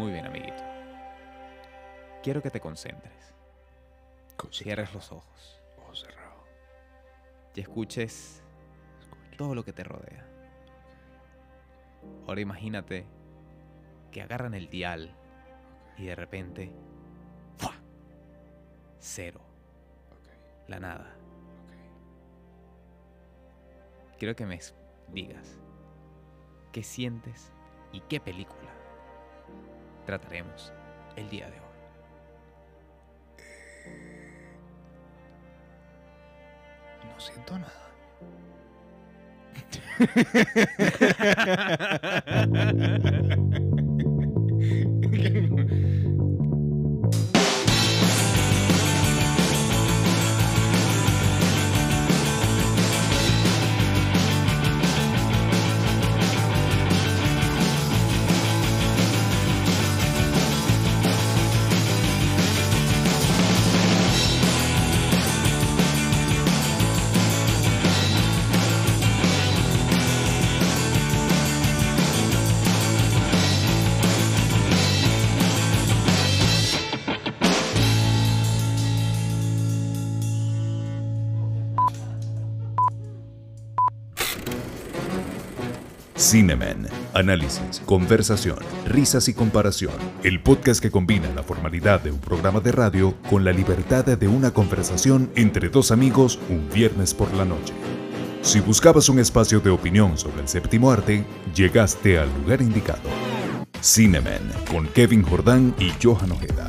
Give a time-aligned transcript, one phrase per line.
[0.00, 0.64] Muy bien, amiguito.
[2.22, 3.34] Quiero que te concentres.
[4.50, 5.60] Cierres los ojos.
[5.76, 6.42] Ojo cerrado.
[7.54, 8.42] Y escuches
[9.36, 10.26] todo lo que te rodea.
[12.26, 13.04] Ahora imagínate
[14.10, 15.14] que agarran el dial
[15.98, 16.72] y de repente...
[17.58, 17.74] ¡fua!
[19.00, 19.42] Cero.
[20.66, 21.14] La nada.
[21.66, 21.74] ok.
[24.18, 24.58] Quiero que me
[25.08, 25.58] digas
[26.72, 27.52] qué sientes
[27.92, 28.69] y qué película
[30.04, 30.72] trataremos
[31.16, 31.66] el día de hoy.
[37.08, 37.72] No siento nada.
[86.30, 86.86] Cinemen.
[87.12, 89.94] Análisis, conversación, risas y comparación.
[90.22, 94.28] El podcast que combina la formalidad de un programa de radio con la libertad de
[94.28, 97.74] una conversación entre dos amigos un viernes por la noche.
[98.42, 103.10] Si buscabas un espacio de opinión sobre el séptimo arte, llegaste al lugar indicado.
[103.82, 106.68] Cinemen con Kevin Jordán y Johan Ojeda.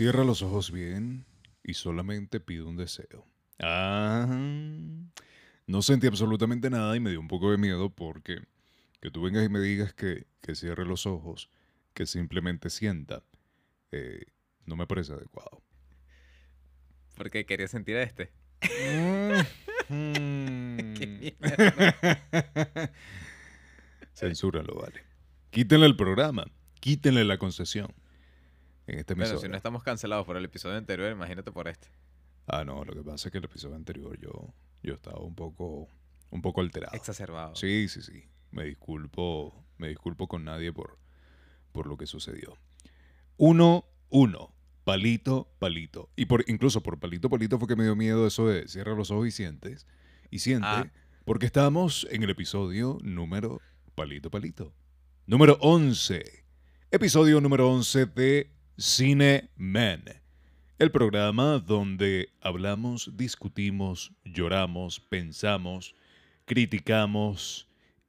[0.00, 1.26] Cierra los ojos bien
[1.62, 3.26] y solamente pido un deseo.
[3.58, 4.26] Ah,
[5.66, 8.38] no sentí absolutamente nada y me dio un poco de miedo porque
[9.02, 11.50] que tú vengas y me digas que, que cierre los ojos,
[11.92, 13.24] que simplemente sienta,
[13.92, 14.24] eh,
[14.64, 15.62] no me parece adecuado.
[17.14, 18.32] Porque quería sentir a este.
[20.98, 21.36] Qué
[24.14, 25.02] Censúralo, vale.
[25.50, 26.46] Quítenle el programa,
[26.80, 27.92] quítenle la concesión.
[28.90, 29.46] En este Bueno, emisora.
[29.46, 31.86] si no estamos cancelados por el episodio anterior, imagínate por este.
[32.48, 34.52] Ah, no, lo que pasa es que el episodio anterior yo,
[34.82, 35.88] yo estaba un poco,
[36.30, 36.96] un poco alterado.
[36.96, 37.54] Exacerbado.
[37.54, 38.24] Sí, sí, sí.
[38.50, 40.98] Me disculpo, me disculpo con nadie por,
[41.70, 42.56] por lo que sucedió.
[43.36, 44.52] Uno, uno.
[44.82, 46.10] Palito, palito.
[46.16, 49.12] Y por, incluso por palito, palito fue que me dio miedo eso de cierra los
[49.12, 49.86] ojos y sientes.
[50.30, 50.90] Y siente, Ah.
[51.24, 53.60] porque estamos en el episodio número
[53.94, 54.72] palito, palito.
[55.26, 56.44] Número 11.
[56.90, 60.04] Episodio número 11 de Cine Man.
[60.78, 65.94] El programa donde hablamos, discutimos, lloramos, pensamos,
[66.46, 67.68] criticamos,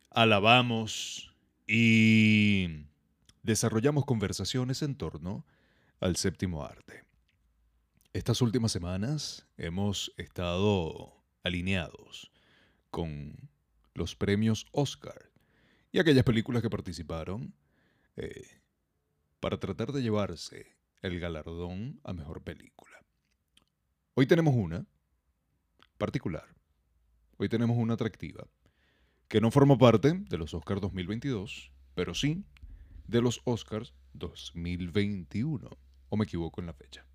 [0.10, 1.36] alabamos
[1.68, 2.86] y
[3.44, 5.46] desarrollamos conversaciones en torno
[6.00, 7.04] al séptimo arte.
[8.14, 12.32] Estas últimas semanas hemos estado alineados
[12.92, 13.50] con
[13.94, 15.32] los premios Oscar
[15.92, 17.54] y aquellas películas que participaron
[18.16, 18.61] eh,
[19.42, 23.04] para tratar de llevarse el galardón a mejor película.
[24.14, 24.86] Hoy tenemos una
[25.98, 26.46] particular.
[27.38, 28.48] Hoy tenemos una atractiva
[29.28, 32.46] que no forma parte de los Oscars 2022, pero sí
[33.08, 35.70] de los Oscars 2021.
[36.10, 37.06] ¿O me equivoco en la fecha?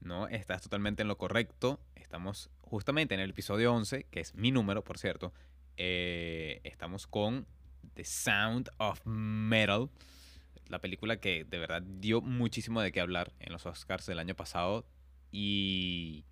[0.00, 1.80] No, estás totalmente en lo correcto.
[1.96, 5.32] Estamos justamente en el episodio 11, que es mi número, por cierto.
[5.76, 7.48] Eh, estamos con
[7.94, 9.88] The Sound of Metal,
[10.68, 14.34] la película que de verdad dio muchísimo de qué hablar en los Oscars del año
[14.34, 14.86] pasado
[15.30, 16.24] y,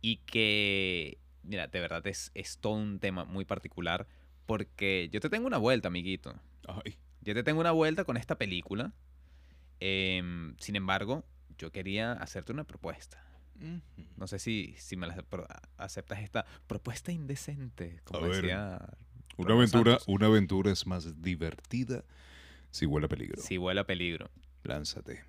[0.00, 4.06] y que, mira, de verdad es, es todo un tema muy particular
[4.46, 6.34] porque yo te tengo una vuelta, amiguito.
[6.66, 8.92] Ay, Yo te tengo una vuelta con esta película.
[9.80, 11.24] Em, sin embargo,
[11.58, 13.20] yo quería hacerte una propuesta.
[14.16, 15.24] No sé si, si me la
[15.78, 18.80] aceptas esta propuesta indecente, como A ver, decía
[19.36, 20.08] Una aventura, Santos.
[20.08, 22.04] una aventura es más divertida
[22.74, 23.40] si huele a peligro.
[23.40, 24.30] Si huele a peligro.
[24.64, 25.22] Lánzate.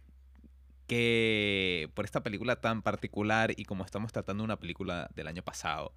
[0.87, 5.93] Que por esta película tan particular y como estamos tratando una película del año pasado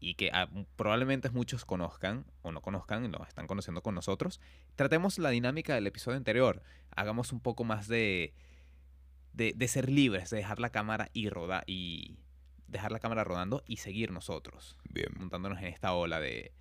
[0.00, 4.40] y que ah, probablemente muchos conozcan o no conozcan, lo están conociendo con nosotros,
[4.74, 6.62] tratemos la dinámica del episodio anterior.
[6.94, 8.32] Hagamos un poco más de,
[9.34, 12.16] de, de ser libres, de dejar la cámara y rodar y
[12.68, 15.08] dejar la cámara rodando y seguir nosotros, Bien.
[15.18, 16.52] montándonos en esta ola de,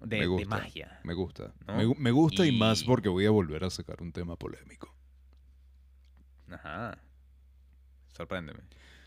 [0.00, 0.48] de, Me de gusta.
[0.48, 1.00] magia.
[1.04, 1.54] Me gusta.
[1.66, 1.76] ¿No?
[1.76, 2.52] Me, gu- me gusta y...
[2.52, 4.94] más porque voy a volver a sacar un tema polémico.
[6.50, 6.98] Ajá.
[8.16, 8.60] sorpréndeme.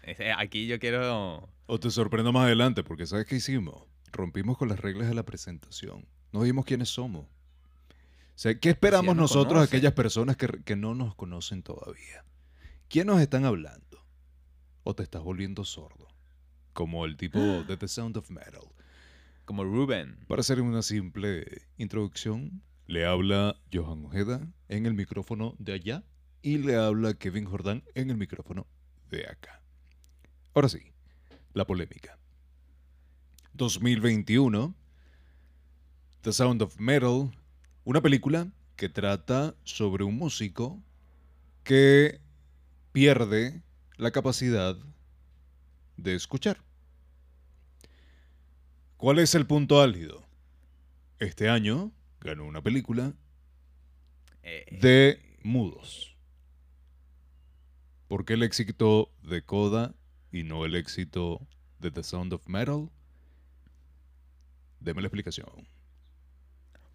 [0.04, 1.50] Este, aquí yo quiero...
[1.66, 3.88] O te sorprendo más adelante, porque ¿sabes qué hicimos?
[4.12, 6.06] Rompimos con las reglas de la presentación.
[6.31, 7.25] No vimos quiénes somos.
[7.25, 12.25] O sea, ¿qué esperamos nos nosotros aquellas personas que, que no nos conocen todavía?
[12.89, 14.04] ¿Quién nos están hablando?
[14.84, 16.07] ¿O te estás volviendo sordo?
[16.74, 18.63] Como el tipo de The Sound of Metal.
[19.45, 20.18] Como Ruben.
[20.28, 26.04] Para hacer una simple introducción, le habla Johan Ojeda en el micrófono de allá
[26.42, 28.68] y le habla Kevin Jordán en el micrófono
[29.10, 29.62] de acá.
[30.54, 30.94] Ahora sí,
[31.54, 32.18] la polémica.
[33.54, 34.74] 2021,
[36.22, 37.30] The Sound of Metal,
[37.84, 40.81] una película que trata sobre un músico
[41.63, 42.22] que
[42.94, 43.62] pierde
[43.98, 44.78] la capacidad
[45.98, 46.63] de escuchar.
[49.04, 50.24] ¿Cuál es el punto álgido?
[51.20, 51.92] Este año
[52.22, 53.12] ganó una película
[54.44, 56.16] Eh, de mudos.
[58.08, 59.94] ¿Por qué el éxito de Coda
[60.32, 61.46] y no el éxito
[61.80, 62.90] de The Sound of Metal?
[64.80, 65.68] Deme la explicación.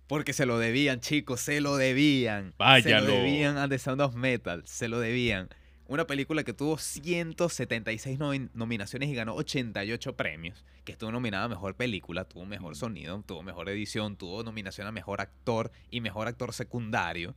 [0.06, 2.52] Porque se lo debían, chicos, se lo debían.
[2.52, 3.08] Se Váyalo.
[3.08, 5.50] lo debían a The Sound of Metal, se lo debían.
[5.88, 10.64] Una película que tuvo 176 nomin- nominaciones y ganó 88 premios.
[10.84, 14.92] Que estuvo nominada a Mejor Película, tuvo Mejor Sonido, tuvo Mejor Edición, tuvo nominación a
[14.92, 17.34] Mejor Actor y Mejor Actor Secundario.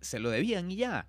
[0.00, 1.06] Se lo debían y ya.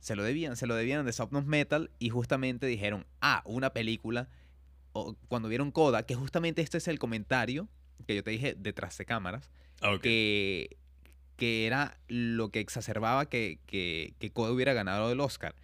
[0.00, 4.28] Se lo debían, se lo debían Sound of Metal y justamente dijeron, ah, una película.
[4.92, 7.68] O cuando vieron Coda, que justamente este es el comentario
[8.06, 9.50] que yo te dije detrás de cámaras
[10.00, 10.76] que,
[11.38, 15.54] que era lo que exacerbaba que, que, que Coda hubiera ganado el Oscar.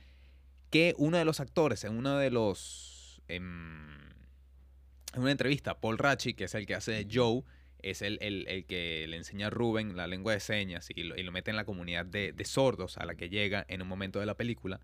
[0.71, 3.21] Que uno de los actores en uno de los...
[3.29, 3.99] em,
[5.15, 7.43] en una entrevista, Paul Rachi, que es el que hace de Joe,
[7.83, 11.17] es el, el- el que le enseña a Ruben la lengua de señas y lo,
[11.17, 13.89] y lo mete en la comunidad de, de sordos a la que llega en un
[13.89, 14.81] momento de la película.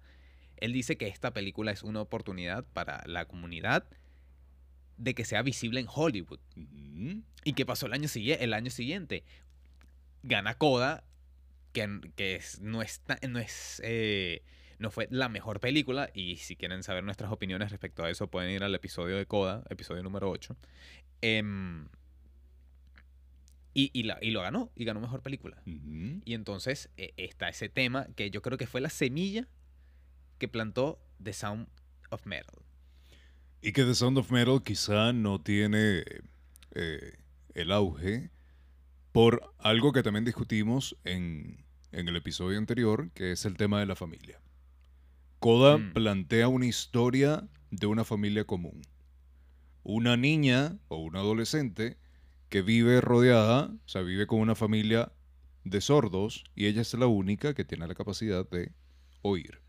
[0.57, 3.87] Él dice que esta película es una oportunidad para la comunidad
[4.99, 6.41] de que sea visible en Hollywood.
[7.45, 9.25] ¿Y qué pasó el año, el año siguiente?
[10.23, 11.05] Gana Coda,
[11.73, 14.43] que, que es- no, es, no, es, eh,
[14.79, 16.11] no fue la mejor película.
[16.15, 19.63] Y si quieren saber nuestras opiniones respecto a eso, pueden ir al episodio de Coda,
[19.71, 20.57] episodio número 8.
[21.23, 21.89] Em,
[23.73, 25.63] y, y, la- y lo ganó, y ganó mejor película.
[25.65, 29.47] Y entonces eh, está ese tema que yo creo que fue la semilla
[30.39, 31.69] que plantó The Sound
[32.11, 32.59] of Metal.
[33.63, 36.03] Y que The Sound of Metal quizá no tiene
[36.75, 37.19] eh,
[37.55, 38.31] el auge
[39.13, 43.87] por algo que también discutimos en, en el episodio anterior, que es el tema de
[43.87, 44.41] la familia.
[45.39, 45.93] Coda Mm.
[45.93, 48.83] plantea una historia de una familia común.
[49.83, 51.97] Una niña o un adolescente
[52.49, 55.13] que vive rodeada, o sea, vive con una familia
[55.65, 58.73] de sordos y ella es la única que tiene la capacidad de
[59.23, 59.61] oír.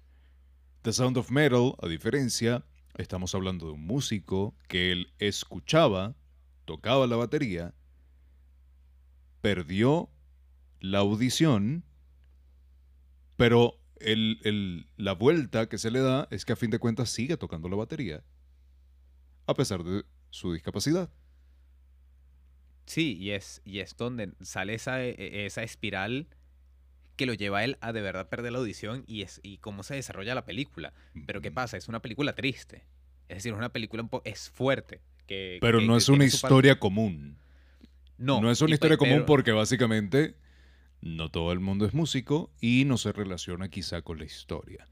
[0.82, 2.66] The Sound of Metal, a diferencia,
[2.98, 6.16] estamos hablando de un músico que él escuchaba,
[6.66, 7.74] tocaba la batería,
[9.42, 10.10] perdió
[10.80, 11.84] la audición,
[13.38, 17.10] pero el- el- la vuelta que se le da es que a fin de cuentas
[17.10, 18.24] sigue tocando la batería,
[19.48, 21.10] a pesar de su discapacidad.
[22.86, 26.28] Sí, y es, y es donde sale esa, e- esa espiral
[27.16, 29.84] que lo lleva a él a de verdad perder la audición y, es, y cómo
[29.84, 30.94] se desarrolla la película.
[31.28, 31.78] Pero ¿qué pasa?
[31.78, 32.84] Es una película triste.
[33.30, 35.00] Es decir, es una película un es fuerte.
[35.27, 37.38] Que, Pero que- no que es una historia común.
[38.22, 40.36] No, No, es una historia común pero- porque básicamente
[41.01, 44.88] no todo el mundo es músico y no se relaciona quizá con la historia.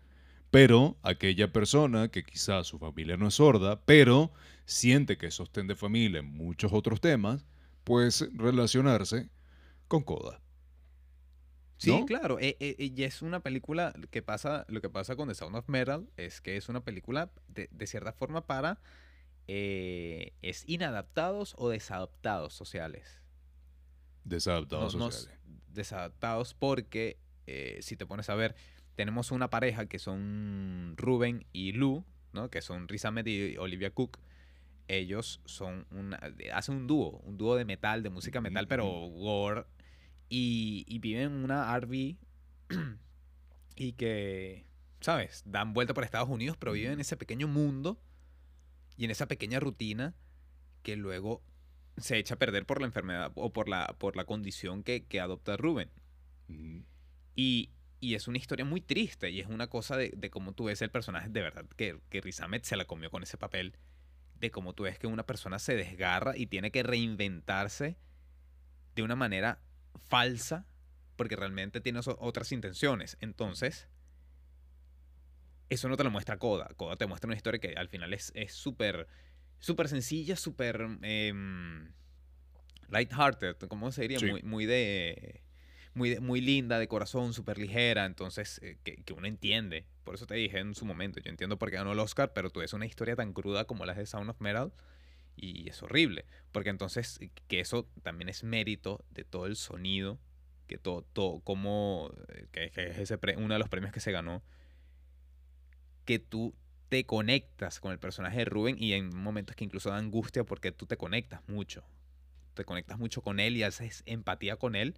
[0.50, 4.32] Pero aquella persona que quizá su familia no es sorda, pero
[4.66, 7.46] siente que es sostén de familia en muchos otros temas,
[7.84, 9.30] pues relacionarse
[9.88, 10.42] con Coda.
[11.78, 12.06] Sí, ¿no?
[12.08, 12.40] claro.
[12.40, 15.70] eh, eh, y es una película que pasa, lo que pasa con The Sound of
[15.70, 18.82] Metal es que es una película de, de cierta forma para
[19.48, 23.19] eh, es inadaptados o desadaptados sociales.
[24.24, 25.10] Desadaptados no-
[25.70, 28.56] desadaptados porque eh, si te pones a ver,
[28.96, 32.50] tenemos una pareja que son Ruben y Lou, ¿no?
[32.50, 34.20] Que son Riz Ahmed y Olivia Cook.
[34.88, 36.20] Ellos son una,
[36.54, 39.66] hacen un dúo, un dúo de metal, de música metal, pero gore.
[40.30, 42.16] Y, y viven en una RV
[43.76, 44.66] y que,
[45.00, 45.44] ¿sabes?
[45.46, 48.00] Dan vuelta por Estados Unidos, pero viven en ese pequeño mundo
[48.98, 50.14] y en esa pequeña rutina
[50.84, 51.42] que luego
[52.02, 55.20] se echa a perder por la enfermedad o por la, por la condición que, que
[55.20, 55.90] adopta Rubén.
[57.36, 60.66] Y, y es una historia muy triste y es una cosa de, de cómo tú
[60.66, 63.76] ves el personaje, de verdad, que, que Riz Ahmed se la comió con ese papel,
[64.40, 67.98] de cómo tú ves que una persona se desgarra y tiene que reinventarse
[68.96, 69.62] de una manera
[70.08, 70.66] falsa
[71.16, 73.18] porque realmente tiene otras intenciones.
[73.20, 73.90] Entonces,
[75.68, 76.70] eso no te lo muestra Coda.
[76.78, 79.08] Coda te muestra una historia que al final es súper
[79.60, 81.92] súper sencilla, súper em,
[82.90, 84.20] lighthearted, ¿cómo se diría?
[84.20, 84.26] Sí.
[84.30, 85.42] Muy, muy de...
[85.96, 89.86] Muy, de- muy linda, de corazón, súper ligera, entonces eh, que, que uno entiende.
[90.04, 92.52] Por eso te dije en su momento, yo entiendo por qué ganó el Oscar, pero
[92.52, 94.72] tú ves una historia tan cruda como la de Sound of Metal
[95.36, 100.20] y es horrible, porque entonces eh, que eso también es mérito de todo el sonido,
[100.68, 104.00] que todo, todo como, eh, que, que es ese pre- uno de los premios que
[104.00, 104.44] se ganó,
[106.06, 106.54] que tú
[106.90, 110.72] te conectas con el personaje de Rubén y en momentos que incluso da angustia porque
[110.72, 111.84] tú te conectas mucho.
[112.56, 114.96] Te conectas mucho con él y haces empatía con él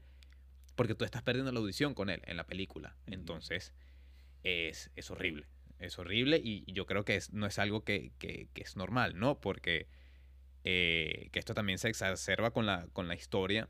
[0.76, 2.96] porque tú estás perdiendo la audición con él en la película.
[3.08, 3.74] Entonces,
[4.44, 5.48] es, es horrible.
[5.80, 9.20] Es horrible y yo creo que es- no es algo que, que- que es normal,
[9.20, 9.40] ¿no?
[9.42, 9.88] Porque
[10.66, 13.70] eh, que esto también se exacerba con la, con la historia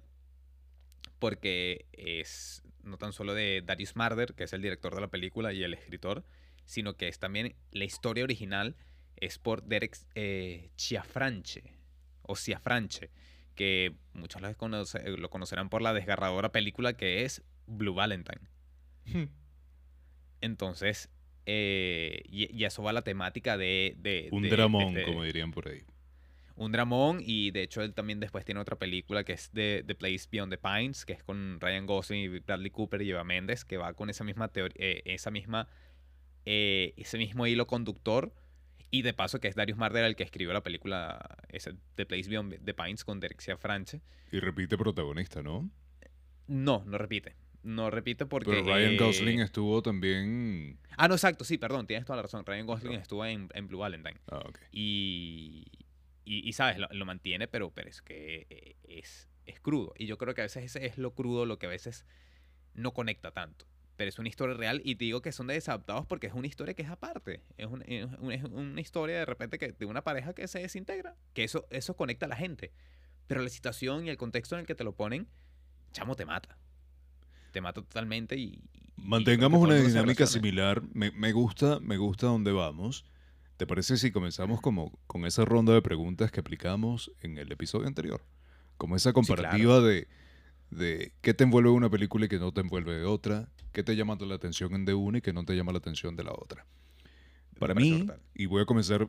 [1.20, 5.54] porque es no tan solo de Darius Marder, que es el director de la película
[5.54, 6.24] y el escritor,
[6.65, 8.75] sino que es también la historia original
[9.18, 11.63] es por Derek eh, Ciafranche
[12.24, 13.10] o Ciafranche,
[13.56, 18.41] que muchos lo, conoce- lo conocerán por la desgarradora película que es Blue Valentine.
[20.41, 21.10] Entonces,
[21.46, 23.96] eh, y, y eso va a la temática de...
[23.98, 25.84] de- Un de- de dramón, este- como dirían por ahí.
[26.56, 29.96] un dramón y de hecho él también después tiene otra película que es de The
[29.96, 33.65] Place Beyond the Pines, que es con Ryan Gosling y Bradley Cooper y Eva Méndez,
[33.65, 34.75] que va con esa misma teoría,
[35.06, 35.68] esa misma,
[36.45, 38.33] eh, ese mismo hilo conductor.
[38.93, 42.29] Y de paso que es Darius Marder el que escribió la película ese, The Place
[42.29, 44.01] Beyond the Pines con Derek Franche.
[44.33, 45.69] Y repite protagonista, ¿no?
[46.48, 47.36] No, no repite.
[47.63, 48.51] No repite porque...
[48.51, 50.77] Pero Ryan eh, Gosling estuvo también...
[50.98, 52.45] Ah, no, exacto, sí, perdón, tienes toda la razón.
[52.45, 54.19] Ryan Gosling estuvo en, en Blue Valentine.
[54.29, 54.60] Ah, ok.
[54.71, 55.67] Y,
[56.25, 59.93] y, y, sabes, lo, lo mantiene, pero, pero es que eh, es, es crudo.
[59.98, 62.05] Y yo creo que a veces ese es lo crudo lo que a veces
[62.74, 63.65] no conecta tanto.
[64.01, 66.48] Pero es una historia real y te digo que son de desadaptados porque es una
[66.48, 67.39] historia que es aparte.
[67.55, 70.58] Es, un- es un- es una historia de repente que, de una pareja que se
[70.58, 71.15] desintegra.
[71.36, 72.72] Que eso, eso conecta a la gente.
[73.27, 75.27] Pero la situación y el contexto en el que te lo ponen,
[75.91, 76.58] chamo, te mata.
[77.51, 78.60] Te mata totalmente y...
[78.74, 80.81] y- Mantengamos una dinámica similar.
[80.93, 83.05] Me, me gusta, me gusta dónde vamos.
[83.58, 87.86] ¿Te parece si comenzamos como con esa ronda de preguntas que aplicamos en el episodio
[87.86, 88.25] anterior?
[88.77, 90.08] Como esa comparativa de,
[90.72, 93.96] de qué te envuelve una película y qué no te envuelve de otra, qué te
[93.96, 96.66] llama la atención de una y qué no te llama la atención de la otra.
[97.60, 99.08] Para mí, y voy a comenzar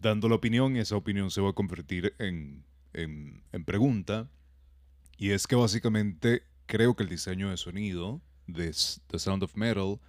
[0.00, 4.28] dando la opinión y esa opinión se va a convertir en, en, en pregunta,
[5.16, 8.74] y es que básicamente creo que el diseño de sonido de
[9.06, 10.00] The Sound of Metal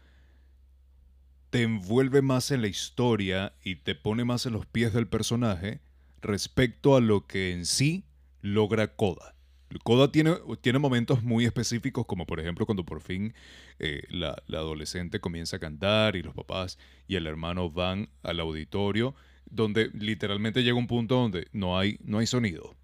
[1.50, 5.80] te envuelve más en la historia y te pone más en los pies del personaje
[6.22, 8.06] respecto a lo que en sí
[8.42, 9.35] logra Coda.
[9.84, 13.34] Coda tiene, tiene momentos muy específicos, como por ejemplo cuando por fin
[13.80, 18.40] eh, la, la adolescente comienza a cantar y los papás y el hermano van al
[18.40, 19.16] auditorio,
[19.50, 22.76] donde literalmente llega un punto donde no hay, no hay sonido.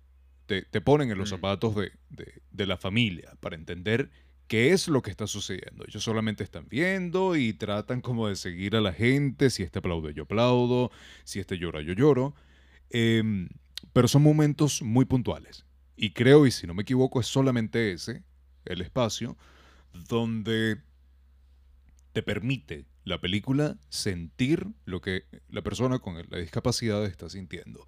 [0.47, 1.35] Te, te ponen en los Mm.
[1.35, 4.09] zapatos de, de- de la familia para entender
[4.47, 5.85] qué es lo que está sucediendo.
[5.87, 10.13] Ellos solamente están viendo y tratan como de seguir a la gente, si este aplaude
[10.13, 10.91] yo aplaudo,
[11.23, 12.35] si este llora yo lloro.
[12.89, 13.47] Em,
[13.93, 15.65] pero son momentos muy puntuales.
[16.01, 18.23] Y creo, y si no me equivoco, es solamente ese,
[18.65, 19.37] el espacio,
[19.93, 20.81] donde
[22.11, 27.87] te permite la película sentir lo que la persona con la discapacidad está sintiendo.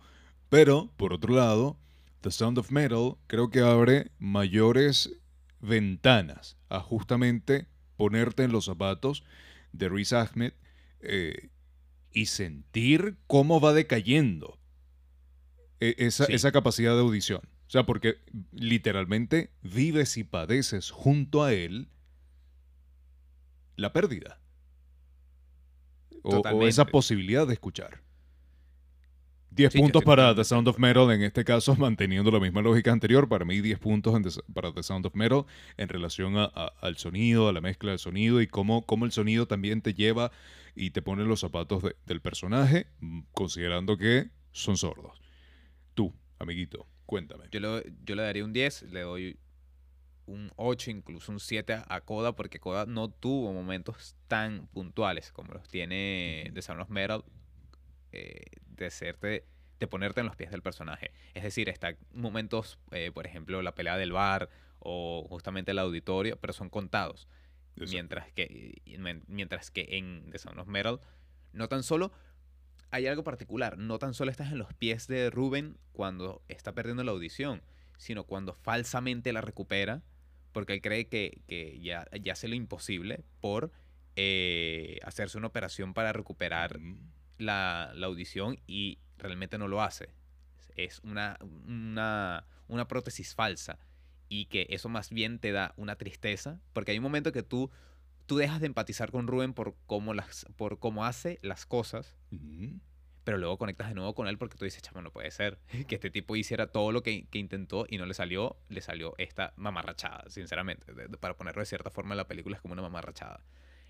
[0.50, 1.80] Pero, por otro lado,
[2.22, 5.12] The Sound of Metal creo que abre mayores
[5.60, 7.66] ventanas a justamente
[7.98, 9.24] ponerte en los zapatos
[9.72, 10.54] de Riz Ahmed
[11.00, 11.50] eh,
[12.12, 14.60] y sentir cómo va decayendo
[15.80, 16.34] e- esa, Sí.
[16.34, 17.42] esa capacidad de audición.
[17.74, 18.18] O sea, porque
[18.52, 21.90] literalmente vives y padeces junto a él
[23.78, 24.40] la pérdida.
[26.22, 28.04] O- O, esa posibilidad de escuchar.
[29.50, 32.62] 10 Sí, yo puntos para The Sound of Metal, en este caso manteniendo la misma
[32.62, 33.28] lógica anterior.
[33.28, 35.44] Para mí 10 puntos en para The Sound of Metal
[35.78, 39.12] en relación a- a- al sonido, a la mezcla del sonido y cómo, cómo el
[39.12, 40.32] sonido también te lleva
[40.76, 45.20] y te pone los zapatos de- del personaje, mm, considerando que son sordos.
[45.96, 47.46] Tú, amiguito, cuéntame.
[47.52, 49.40] Yo le, yo le daría un 10, le doy
[50.26, 55.54] un 8, incluso un 7 a, Coda, porque Coda no tuvo momentos tan puntuales como
[55.54, 57.24] los tiene The Sound of Metal,
[58.12, 59.46] eh, de, hacerte,
[59.80, 61.12] de ponerte en los pies del personaje.
[61.34, 66.38] Es decir, está momentos, eh, por ejemplo, la pelea del bar o justamente el auditorio,
[66.38, 67.28] pero son contados.
[67.76, 67.92] Exacto.
[67.92, 68.82] Mientras que,
[69.28, 71.00] mientras que en The Sound of Metal,
[71.54, 72.12] no tan solo
[72.94, 77.04] hay algo particular, no tan solo estás en los pies de Ruben cuando está perdiendo
[77.04, 77.64] la audición,
[77.98, 80.04] sino cuando falsamente la recupera,
[80.52, 83.72] porque él cree que, que ya, ya hace lo imposible por
[84.16, 86.80] eh, hacerse una operación para recuperar
[87.40, 90.10] la, la audición y realmente no lo hace.
[90.76, 93.80] Es una, una, una prótesis falsa
[94.30, 97.72] y que eso más bien te da una tristeza porque hay un momento que tú,
[98.26, 102.16] tú dejas de empatizar con Rubén por cómo, las, por cómo hace las cosas,
[103.24, 105.96] pero luego conectas de nuevo con él porque tú dices, chamo, no puede ser que
[105.96, 109.54] este tipo hiciera todo lo que, que intentó y no le salió, le salió esta
[109.56, 110.94] mamarrachada, sinceramente.
[110.94, 113.44] De- de- para ponerlo de cierta forma, la película es como una mamarrachada.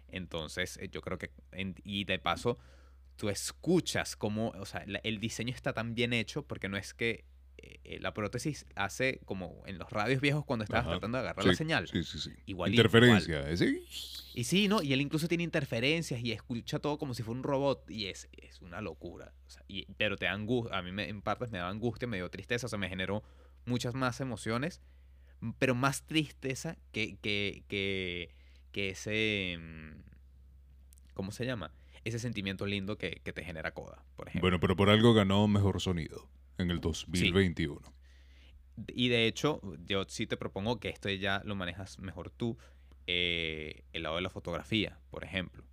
[0.08, 2.58] Entonces, eh, yo creo que, en- y de paso,
[3.16, 6.94] tú escuchas cómo, o sea, la- el diseño está tan bien hecho porque no es
[6.94, 7.26] que
[7.84, 10.92] eh, la prótesis hace como en los radios viejos cuando estabas Ajá.
[10.92, 11.88] tratando de agarrar Sí, la señal.
[11.88, 12.32] Sí, sí, sí.
[12.46, 13.56] Igual- Interferencia.
[13.58, 13.84] ¿sí?
[14.36, 14.82] Y sí, ¿no?
[14.82, 18.28] Y él incluso tiene interferencias y escucha todo como si fuera un robot y es,
[18.34, 19.34] es una locura.
[19.48, 22.08] O sea, y- pero te da angustia, a mí me- en partes me daba angustia,
[22.08, 23.24] me dio tristeza, o sea, me generó
[23.66, 24.82] muchas más emociones,
[25.60, 28.34] pero más tristeza que, que, que,
[28.72, 29.58] que ese...
[29.60, 30.04] mm,
[31.14, 31.72] ¿Cómo se llama?
[32.06, 34.46] Ese sentimiento lindo que, que te genera Coda, por ejemplo.
[34.50, 37.82] Bueno, pero por algo ganó mejor sonido en el 2021.
[38.88, 42.58] Y de hecho, yo sí te propongo que esto ya lo manejas mejor tú,
[43.08, 45.64] eh, el lado de la fotografía, por ejemplo.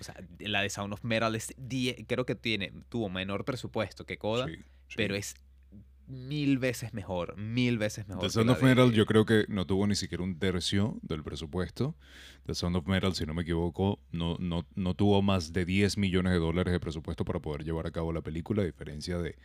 [0.00, 4.04] O sea, la de Sound of Metal es die- creo que tiene, tuvo menor presupuesto
[4.06, 4.94] que Coda, Sí, sí.
[4.96, 5.34] pero es
[6.06, 8.22] mil veces mejor, mil veces mejor.
[8.24, 11.22] The Sound of Metal de- yo creo que no tuvo ni siquiera un tercio del
[11.22, 11.94] presupuesto.
[12.46, 15.96] The Sound of Metal, si no me equivoco, no, no, no tuvo más de 10
[15.98, 19.36] millones de dólares de presupuesto para poder llevar a cabo la película, a diferencia de,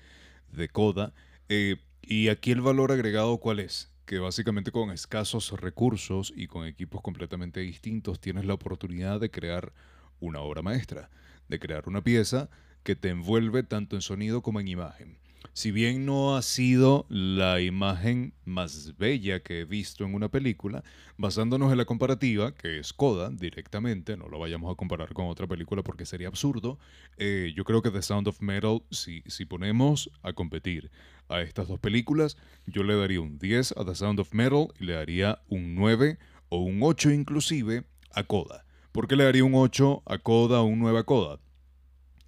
[0.51, 1.13] de Coda.
[1.47, 3.91] Eh, y aquí el valor agregado, ¿cuál es?
[4.05, 9.71] Que básicamente con escasos recursos y con equipos completamente distintos tienes la oportunidad de crear
[10.19, 11.09] una obra maestra,
[11.47, 12.49] de crear una pieza
[12.83, 15.17] que te envuelve tanto en sonido como en imagen.
[15.53, 20.83] Si bien no ha sido la imagen más bella que he visto en una película,
[21.17, 25.47] basándonos en la comparativa, que es Coda directamente, no lo vayamos a comparar con otra
[25.47, 26.79] película porque sería absurdo,
[27.17, 30.91] eh, yo creo que The Sound of Metal, si, si ponemos a competir
[31.27, 34.85] a estas dos películas, yo le daría un 10 a The Sound of Metal y
[34.85, 38.65] le daría un 9 o un 8 inclusive a Coda.
[38.91, 41.39] ¿Por qué le daría un 8 a Coda o un 9 a Coda?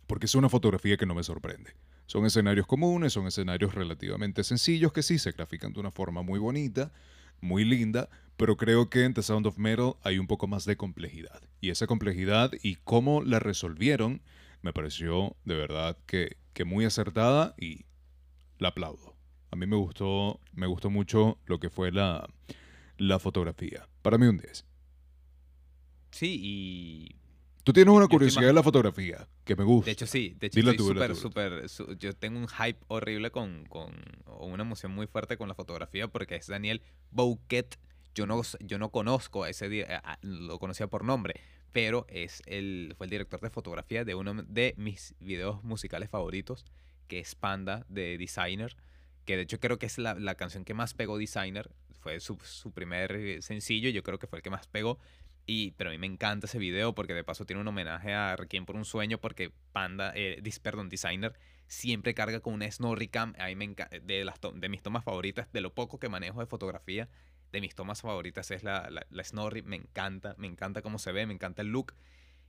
[0.08, 1.74] Porque es una fotografía que no me sorprende.
[2.12, 6.40] Son escenarios comunes, son escenarios relativamente sencillos que sí se grafican de una forma muy
[6.40, 6.92] bonita,
[7.40, 10.76] muy linda, pero creo que en The Sound of Metal hay un poco más de
[10.76, 11.42] complejidad.
[11.62, 14.22] Y esa complejidad y cómo la resolvieron
[14.62, 17.86] me pareció de verdad que, que muy acertada y
[18.58, 19.16] la aplaudo.
[19.50, 22.28] A mí me gustó, me gustó mucho lo que fue la,
[22.98, 23.88] la fotografía.
[24.02, 24.66] Para mí un 10.
[26.12, 27.21] Sí, y
[27.64, 29.86] Tú tienes una curiosidad de la fotografía que me gusta.
[29.86, 32.80] de hecho sí, de hecho Dila estoy tú, súper, súper, su- yo tengo un hype
[32.88, 33.94] horrible con, con,
[34.40, 37.78] una emoción muy fuerte con la fotografía porque es Daniel Bouquet.
[38.16, 41.36] Yo no, yo no conozco a ese, a- lo conocía por nombre,
[41.72, 46.66] pero es el, fue el director de fotografía de uno de mis videos musicales favoritos,
[47.08, 48.76] que es Panda de Designer,
[49.26, 51.70] que de hecho creo que es la, la canción que más pegó Designer,
[52.02, 54.98] fue su, su primer sencillo, yo creo que fue el que más pegó.
[55.48, 58.36] Y, pero a mí me encanta ese video porque de paso tiene un homenaje a
[58.36, 61.34] Requiem por un sueño porque Panda, eh, perdón, Designer
[61.68, 63.34] siempre carga con una Snorricam.
[63.40, 66.46] A mí me de, las de mis tomas favoritas, de lo poco que manejo de
[66.46, 67.10] fotografía,
[67.52, 69.62] de mis tomas favoritas es la, la, Snorri.
[69.64, 71.94] Me encanta, me encanta cómo se ve, me encanta el look.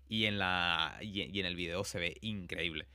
[0.09, 2.87] Y en, la, y, y en el video se ve increíble.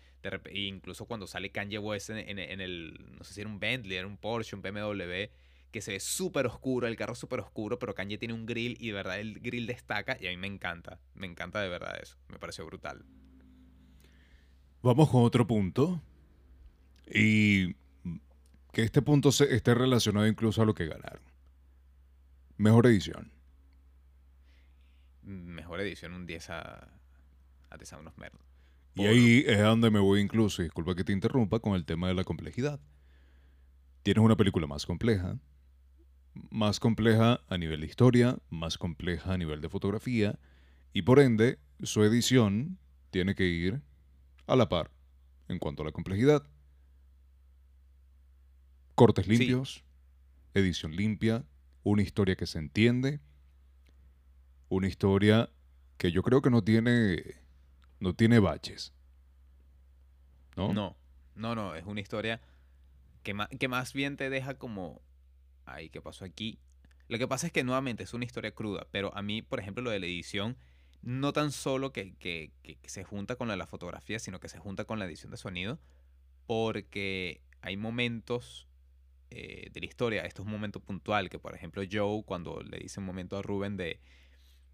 [0.46, 3.60] E incluso cuando sale Kanye West en, en- en el, no sé si era un
[3.60, 5.30] Bentley, era un Porsche, un BMW,
[5.72, 8.88] que se ve súper oscuro, el carro súper oscuro, pero Kanye tiene un grill y
[8.88, 12.18] de verdad el grill destaca y a mí me encanta, me encanta de verdad eso,
[12.30, 13.06] me pareció brutal.
[14.82, 16.02] Vamos con otro punto.
[17.14, 17.74] Y
[18.72, 21.22] que este punto se, esté relacionado incluso a lo que ganaron.
[22.58, 23.32] Mejor edición.
[25.24, 26.88] Mejor edición, un 10 a,
[27.70, 28.40] a The Sound of Metal.
[28.96, 32.16] Y ahí es donde me voy incluso, disculpa que te interrumpa, con el tema de
[32.16, 32.80] la complejidad.
[34.02, 35.38] Tienes una película más compleja,
[36.50, 40.40] más compleja a nivel de historia, más compleja a nivel de fotografía,
[40.94, 42.78] y por ende su edición
[43.12, 43.82] tiene que ir
[44.48, 44.92] a la par
[45.48, 46.44] en cuanto a la complejidad.
[48.96, 49.38] Cortes Sí.
[49.38, 49.84] limpios,
[50.54, 51.46] edición limpia,
[51.84, 53.20] una historia que se entiende,
[54.70, 55.50] una historia
[55.98, 57.36] que yo creo que no tiene,
[58.00, 58.94] no tiene baches.
[60.56, 60.74] ¿No?
[60.74, 60.98] No,
[61.36, 62.42] no, no, es una historia
[63.24, 65.02] que, que más bien te deja como,
[65.68, 66.60] ay, ¿qué pasó aquí?
[67.08, 69.84] Lo que pasa es que nuevamente es una historia cruda, pero a mí, por ejemplo,
[69.84, 70.58] lo de la edición,
[71.02, 72.52] no tan solo que, que-
[72.86, 75.80] se junta con la, la fotografía, sino que se junta con la edición de sonido,
[76.46, 78.68] porque hay momentos
[79.30, 82.78] eh, de la historia, esto es un momento puntual, que por ejemplo Joe, cuando le
[82.80, 84.00] dice un momento a Rubén de,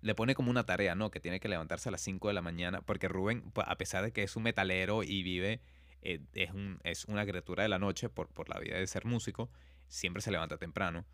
[0.01, 1.11] le pone como una tarea, ¿no?
[1.11, 4.11] Que tiene que levantarse a las 5 de la mañana, porque Rubén, a pesar de
[4.11, 5.61] que es un metalero y vive,
[6.01, 9.05] eh, es, un, es una criatura de la noche por, por la vida de ser
[9.05, 9.49] músico,
[9.87, 11.05] siempre se levanta temprano.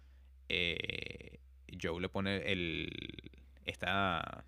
[0.48, 1.40] Eh,
[1.82, 2.90] Joe le pone el,
[3.66, 4.46] esta,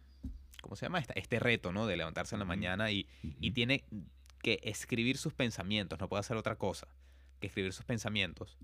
[0.62, 1.00] ¿cómo se llama?
[1.00, 1.88] Esta, este reto, ¿no?
[1.88, 3.84] De levantarse en la mañana y, y tiene
[4.42, 6.88] que escribir sus pensamientos, no puede hacer otra cosa
[7.40, 8.58] que escribir sus pensamientos.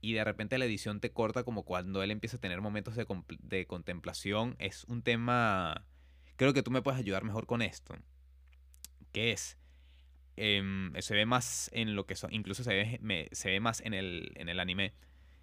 [0.00, 3.06] Y de repente la edición te corta como cuando él empieza a tener momentos de,
[3.42, 4.54] de contemplación.
[4.58, 5.84] Es un tema,
[6.36, 7.96] creo que tú me puedes ayudar mejor con esto.
[9.12, 9.56] Que es,
[10.36, 13.80] em, se ve más en lo que son, incluso se ve, me- se ve más
[13.80, 14.92] en el, en el anime,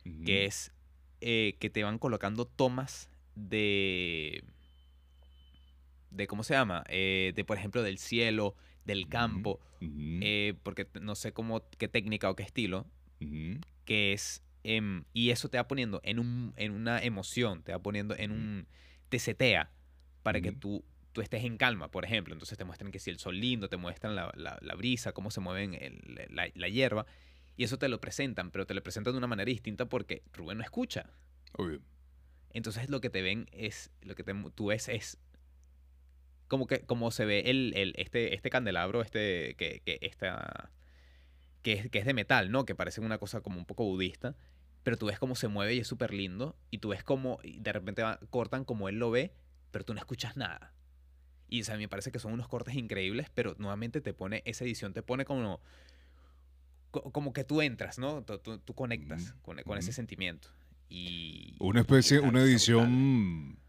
[0.05, 0.23] Ujú.
[0.25, 0.71] que es
[1.21, 4.43] eh, que te van colocando tomas de
[6.11, 10.19] de cómo se llama Eh, de por ejemplo del cielo del campo Ujú.
[10.21, 12.85] eh, porque t- no sé cómo qué técnica o qué estilo
[13.21, 13.59] Ujú.
[13.85, 17.79] que es em, y eso te va poniendo en un en una emoción te va
[17.79, 18.67] poniendo en un
[19.09, 19.71] te setea
[20.23, 23.19] para que tú tú estés en calma por ejemplo entonces te muestran que si el
[23.19, 27.05] sol lindo te muestran la, la- la brisa cómo se mueven el- la, la hierba
[27.55, 30.57] y eso te lo presentan pero te lo presentan de una manera distinta porque Rubén
[30.57, 31.09] no escucha
[31.57, 31.79] Obvio.
[32.51, 35.19] entonces lo que te ven es, lo que te tú ves es
[36.47, 40.71] como que como se ve el, el- este, este candelabro, este, que, que, esta,
[41.63, 42.65] que, es, que es de metal, ¿no?
[42.65, 44.35] Que parece una cosa como un poco budista,
[44.83, 47.59] pero tú ves cómo se mueve y es súper lindo, y tú ves cómo y
[47.59, 49.33] de repente va- cortan como él lo ve,
[49.71, 50.72] pero tú no escuchas nada.
[51.53, 54.63] Y o sea, me parece que son unos cortes increíbles, pero nuevamente te pone, esa
[54.65, 55.61] edición te pone como,
[56.89, 58.23] co- como que tú entras, ¿no?
[58.23, 60.49] Tú, tú- tú conectas con, con ese sentimiento.
[60.89, 63.59] Y, Una y especie, una edición.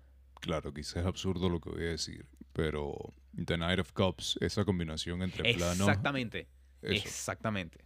[0.41, 4.65] Claro, quizás es absurdo lo que voy a decir, pero The Night of Cups, esa
[4.65, 5.81] combinación entre planos.
[5.81, 6.49] Exactamente,
[6.81, 7.07] eso.
[7.07, 7.85] exactamente.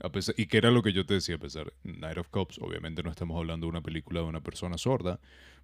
[0.00, 2.58] A pesar- y que era lo que yo te decía, a pesar, Night of Cups,
[2.60, 5.18] obviamente no estamos hablando de una película de una persona sorda,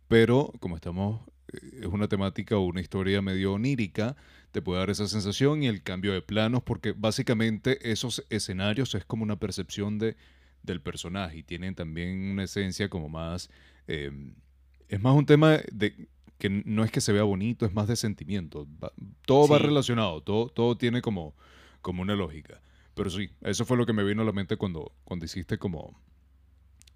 [0.09, 1.21] pero como estamos,
[1.53, 4.17] es una temática o una historia medio onírica,
[4.53, 9.05] te puede dar esa sensación y el cambio de planos, porque básicamente esos escenarios es
[9.05, 10.17] como una percepción de,
[10.63, 13.51] del personaje y tienen también una esencia como más,
[13.87, 14.11] eh,
[14.89, 16.09] es más un tema de
[16.39, 18.67] que no es que se vea bonito, es más de sentimiento.
[18.83, 18.93] Va-
[19.27, 21.35] todo va relacionado, todo, todo tiene como,
[21.83, 22.61] como una lógica.
[22.95, 25.99] Pero sí, eso fue lo que me vino a la mente cuando, cuando hiciste como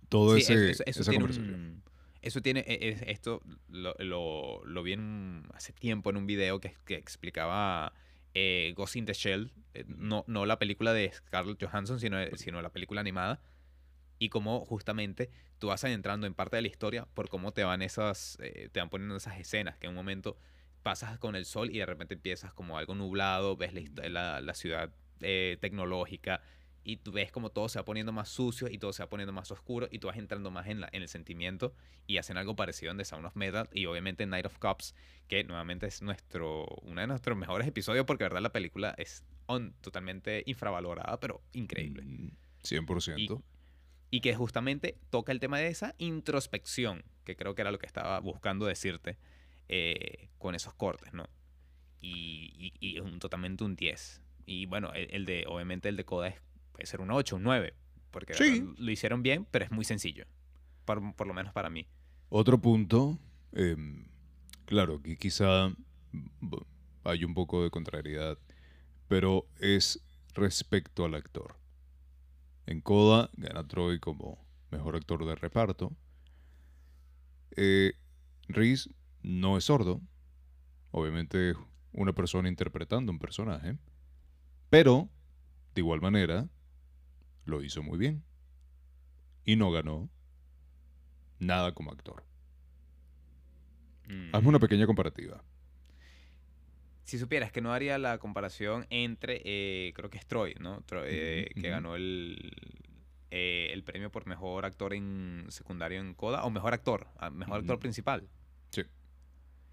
[0.09, 1.55] todo Sí, ese, eso, eso esa conversación.
[1.55, 1.83] un-
[2.23, 6.61] eso tiene, e- es- esto lo, lo, lo vi en hace tiempo en un video
[6.61, 7.93] que, que explicaba
[8.35, 12.63] eh, Ghost in the Shell, eh, no, no la película de Scarlett Johansson, sino, sino
[12.63, 13.41] la película animada,
[14.19, 17.83] y cómo justamente tú vas adentrando en parte de la historia por cómo te van
[17.83, 20.37] esas, eh, te van poniendo esas escenas, que en un momento
[20.83, 23.73] pasas con el sol y de repente empiezas como algo nublado, ves
[24.11, 26.41] la, la, ciudad eh, tecnológica
[26.85, 29.33] y tú ves como todo se va poniendo más sucio y todo se va poniendo
[29.33, 31.75] más oscuro y tú vas entrando más en, la, en el sentimiento
[32.07, 34.95] y hacen algo parecido en The Sound of Metal y obviamente Night of Cups,
[35.29, 39.25] que nuevamente es nuestro, uno de nuestros mejores episodios porque de verdad la película es
[39.47, 42.03] on- totalmente infravalorada, pero increíble.
[42.05, 42.31] Mm,
[42.63, 43.17] 100%.
[44.11, 47.87] Y que justamente toca el tema de esa introspección, que creo que era lo que
[47.87, 49.17] estaba buscando decirte
[49.69, 51.25] eh, con esos cortes, ¿no?
[52.01, 54.21] Y, y- y es un, totalmente un 10.
[54.45, 56.43] Y bueno, el, el de, obviamente el de Coda es-
[56.83, 57.75] puede ser un 8, un 9,
[58.11, 58.65] porque Sí.
[58.77, 60.25] lo hicieron bien, pero es muy sencillo,
[60.85, 61.87] por, por lo menos para mí.
[62.29, 63.19] Otro punto,
[63.53, 64.05] em,
[64.65, 65.73] claro, aquí quizá
[67.05, 68.37] hay un poco de contrariedad,
[69.07, 70.03] pero es
[70.35, 71.57] respecto al actor.
[72.67, 75.93] En Coda gana Troy como mejor actor de reparto.
[77.57, 77.93] Eh,
[78.49, 78.91] Reese
[79.23, 80.01] no es sordo,
[80.91, 81.57] obviamente es
[81.93, 83.77] una persona interpretando un personaje,
[84.69, 85.09] pero
[85.75, 86.49] de igual manera
[87.45, 88.25] lo hizo muy bien
[89.45, 90.09] y no ganó
[91.39, 92.25] nada como actor.
[94.33, 94.61] Hazme una Mm.
[94.61, 95.43] pequeña comparativa.
[97.05, 100.83] Si supieras que no haría la comparación entre, eh, creo que es Troy, ¿no?
[100.83, 102.53] Troy, eh, que ganó el,
[103.31, 107.59] eh, el premio por mejor actor en secundario en Coda, o mejor actor, ah, mejor
[107.61, 108.29] actor principal.
[108.71, 108.83] Sí.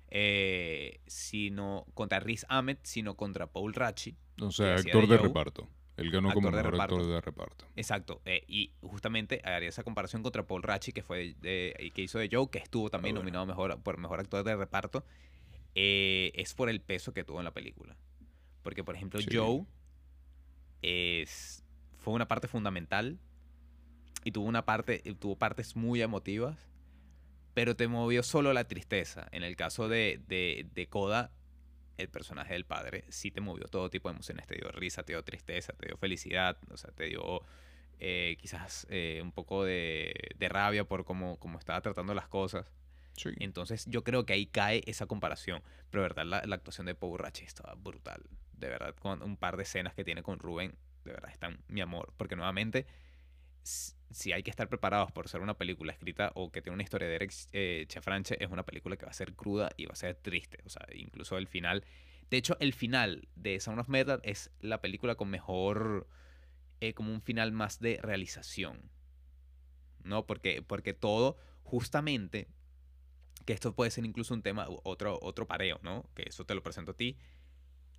[0.10, 4.18] Eh, sino contra Riz Ahmed, sino contra Paul Rachi.
[4.42, 5.70] O sea, actor de de Joe, reparto.
[6.00, 7.14] Él ganó como actor de mejor actor reparto.
[7.14, 7.66] de reparto.
[7.76, 8.22] Exacto.
[8.26, 12.20] eh, y justamente haría esa comparación contra Paul Rachi, que fue de- y que hizo
[12.20, 13.24] de Joe, que estuvo también Ah, bueno.
[13.40, 15.04] nominado mejor, por mejor actor de reparto.
[15.76, 17.96] eh, es por el peso que tuvo en la película.
[18.64, 19.30] Porque, por ejemplo, Sí.
[19.32, 19.66] Joe
[20.82, 21.64] es,
[21.98, 23.20] fue una parte fundamental
[24.24, 26.58] y tuvo una parte, eh, tuvo partes muy emotivas,
[27.54, 29.28] pero te movió solo la tristeza.
[29.32, 31.32] En el caso de, de, de Koda,
[32.00, 34.48] el personaje del padre, sí te movió todo tipo de emociones.
[34.48, 37.42] Te dio risa, te dio tristeza, te dio felicidad, o sea, te dio
[38.00, 42.72] eh, quizás eh, un poco de, de rabia por cómo, cómo estaba tratando las cosas.
[43.14, 43.30] Sí.
[43.40, 45.62] Entonces yo creo que ahí cae esa comparación.
[45.90, 48.24] Pero de verdad, la, la actuación de Paul Rache estaba brutal.
[48.54, 51.82] De verdad, con un par de escenas que tiene con Rubén, de verdad, están mi
[51.82, 52.14] amor.
[52.18, 52.86] Porque nuevamente,
[53.64, 57.08] si hay que estar preparados por ser una película escrita o que tiene una historia
[57.08, 59.96] de Eric eh, Chafranche, es una película que va a ser cruda y va a
[59.96, 60.60] ser triste.
[60.66, 61.84] O sea, incluso el final.
[62.30, 66.08] De hecho, el final de Sound of Metal es la película con mejor.
[66.82, 68.90] eh, como un final más de realización.
[70.04, 70.26] ¿No?
[70.26, 72.48] Porque, porque todo, justamente,
[73.46, 76.10] que esto puede ser incluso un tema, otro, otro pareo, ¿no?
[76.16, 77.18] Que eso te lo presento a ti.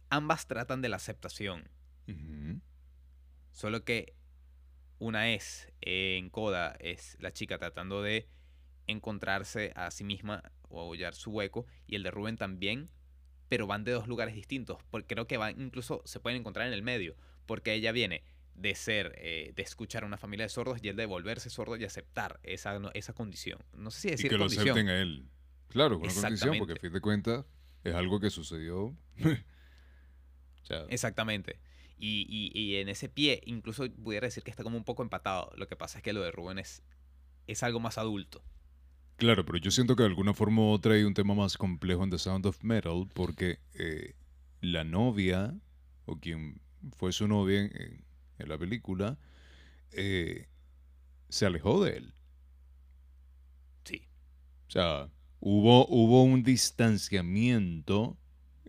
[0.09, 1.68] Ambas tratan de la aceptación.
[3.53, 4.14] Solo que
[5.01, 8.29] una es eh, en Coda, es la chica tratando de
[8.87, 12.91] encontrarse a sí misma o hallar su hueco, y el de Rubén también,
[13.49, 14.79] pero van de dos lugares distintos.
[14.91, 18.23] Porque creo que van, incluso se pueden encontrar en el medio, porque ella viene
[18.55, 21.77] de ser, eh, de escuchar a una familia de sordos y él de volverse sordo
[21.77, 23.59] y aceptar esa, no- esa condición.
[23.73, 25.29] No sé si Y decir que lo acepten a él.
[25.69, 27.45] Claro, con una condición, porque a fin de cuentas
[27.85, 28.95] es algo que sucedió.
[29.25, 31.59] o sea, Exactamente.
[32.01, 35.53] Y, y- y en ese pie, incluso pudiera decir que está como un poco empatado.
[35.57, 36.83] Lo que pasa es que lo de Rubén es,
[37.49, 38.45] es algo más adulto.
[39.17, 42.03] Claro, pero yo siento que de alguna forma u otra hay un tema más complejo
[42.05, 44.15] en The Sound of Metal porque eh,
[44.61, 45.55] la novia,
[46.07, 46.61] o quien
[46.97, 48.05] fue su novia en, en-
[48.39, 49.19] en la película,
[49.93, 50.49] eh,
[51.31, 52.15] se alejó de él.
[53.85, 54.03] Sí.
[54.69, 55.11] O sea,
[55.41, 58.19] hubo, hubo un distanciamiento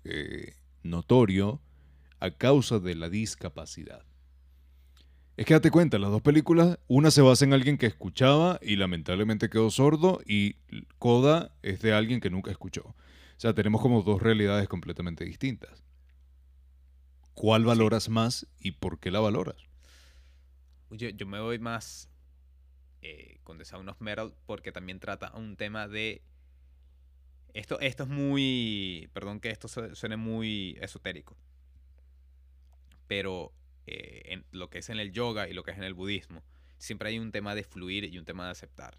[0.03, 1.61] eh, notorio
[2.21, 4.05] a causa de la discapacidad.
[5.37, 8.75] Es que date cuenta, las dos películas, una se basa en alguien que escuchaba y
[8.75, 10.57] lamentablemente quedó sordo y
[10.99, 12.83] Coda es de alguien que nunca escuchó.
[12.83, 12.95] O
[13.37, 15.83] sea, tenemos como dos realidades completamente distintas.
[17.33, 19.55] ¿Cuál valoras más y por qué la valoras?
[20.91, 22.09] Yo, yo me voy más
[23.01, 26.21] eh, con The Sound of Metal porque también trata un tema de...
[27.53, 29.09] Esto, esto es muy...
[29.13, 31.35] Perdón que esto su- suene muy esotérico.
[33.11, 33.53] Pero
[33.87, 36.45] eh, en lo que es en el yoga y lo que es en el budismo,
[36.77, 38.97] siempre hay un tema de fluir y un tema de aceptar.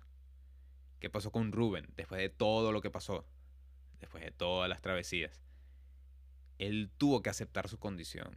[1.00, 3.26] ¿Qué pasó con Rubén después de todo lo que pasó?
[4.00, 5.42] Después de todas las travesías.
[6.58, 8.36] Él tuvo que aceptar su condición.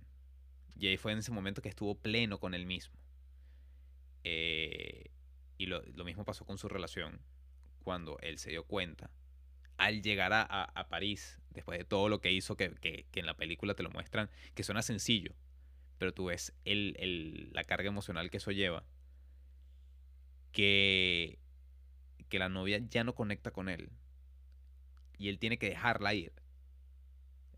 [0.80, 2.98] Y ahí fue en ese momento que estuvo pleno con él mismo.
[4.24, 5.12] Eh,
[5.58, 7.20] y lo, lo mismo pasó con su relación.
[7.84, 9.12] Cuando él se dio cuenta,
[9.76, 13.20] al llegar a, a- a París, después de todo lo que hizo, que, que- que
[13.20, 15.36] en la película te lo muestran, que suena sencillo,
[15.98, 18.84] pero tú ves el- el- la carga emocional que eso lleva,
[20.52, 21.40] que,
[22.30, 23.90] que la novia ya no conecta con él.
[25.18, 26.34] Y él tiene que dejarla ir.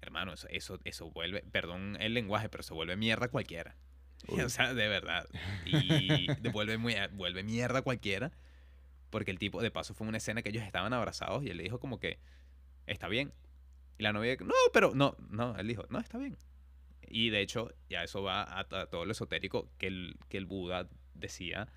[0.02, 3.76] Hermano, eso, eso, eso vuelve, perdón el lenguaje, pero se vuelve mierda cualquiera.
[4.28, 4.41] Uy.
[4.41, 5.28] O sea, de verdad.
[5.65, 8.32] Y vuelve, muy, vuelve mierda cualquiera.
[9.10, 11.63] Porque el tipo, de paso, fue una escena que ellos estaban abrazados y él le
[11.63, 12.19] dijo como que,
[12.88, 13.34] está bien.
[13.97, 16.38] Y la novia, no, pero no, no, él dijo, no, está bien.
[17.09, 20.45] Y de hecho, ya eso va a, a todo lo esotérico que el, que el
[20.45, 21.67] Buda decía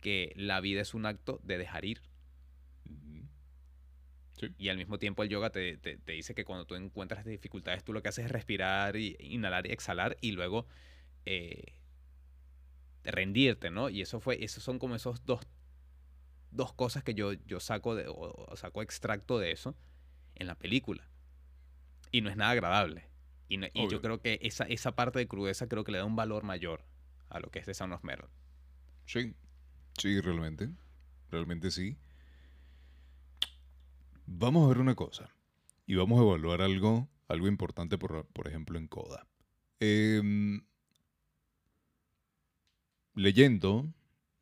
[0.00, 2.02] que la vida es un acto de dejar ir.
[4.58, 7.84] Y al mismo tiempo el yoga te, te- te dice que cuando tú encuentras dificultades,
[7.84, 10.66] tú lo que haces es respirar, y, inhalar y exhalar y luego
[11.26, 11.74] eh,
[13.04, 13.88] rendirte, ¿no?
[13.88, 15.40] Y eso fue, esos son como esos dos,
[16.50, 18.14] dos cosas que yo, yo saco, de, o,
[18.48, 19.76] o saco extracto de eso
[20.34, 21.08] en la película.
[22.10, 23.04] Y no es nada agradable.
[23.48, 23.90] Y, no- y Obvio.
[23.90, 26.84] yo creo que esa, esa parte de crudeza creo que le da un valor mayor
[27.28, 28.28] a lo que es The Sound of Metal.
[29.06, 29.34] Sí,
[29.98, 30.70] sí, realmente.
[31.30, 31.96] Realmente sí.
[34.26, 35.30] Vamos a ver una cosa.
[35.86, 39.28] Y vamos a evaluar algo, algo importante, por, por ejemplo, en Coda.
[39.78, 40.64] Em,
[43.14, 43.92] leyendo,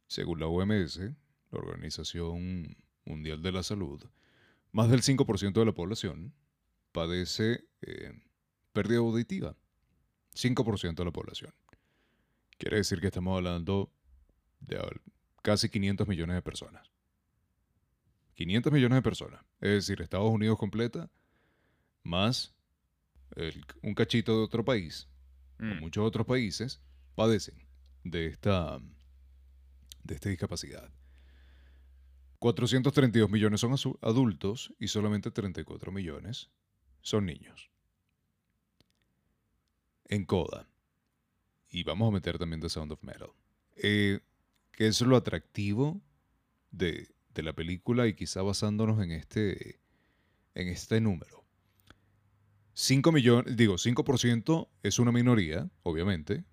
[0.07, 0.99] según la OMS,
[1.51, 4.03] la Organización Mundial de la Salud,
[4.73, 6.35] más del 5% de la población
[6.93, 8.12] padece eh,
[8.75, 9.57] pérdida auditiva.
[10.35, 11.55] 5% de la población.
[12.59, 13.91] Quiere decir que estamos hablando
[14.61, 14.79] de
[15.43, 16.91] casi 500 millones de personas.
[18.35, 19.41] 500 millones de personas.
[19.61, 21.09] Es decir, Estados Unidos completa,
[22.03, 22.53] más
[23.37, 25.09] el- un cachito de otro país,
[25.59, 25.79] Mm.
[25.81, 26.83] muchos otros países,
[27.15, 27.57] padecen
[28.03, 28.81] de esta,
[30.03, 30.91] de esta discapacidad.
[32.41, 36.51] 432 millones son adultos y solamente 34 millones
[37.03, 37.71] son niños.
[40.09, 40.69] En CODA.
[41.71, 43.31] Y vamos a meter también The Sound of Metal.
[43.77, 44.21] Eh,
[44.73, 46.01] que es lo atractivo
[46.71, 49.81] de, de la película y quizá basándonos en este,
[50.55, 51.45] en este número.
[52.75, 56.45] 5 millones, digo, 5% es una minoría, obviamente.